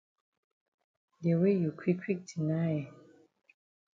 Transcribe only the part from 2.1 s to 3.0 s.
deny eh.